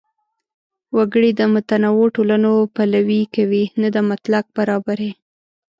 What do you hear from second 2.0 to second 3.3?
ټولنو پلوي